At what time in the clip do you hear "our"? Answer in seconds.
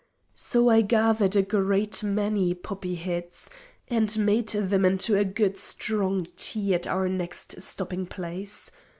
6.87-7.07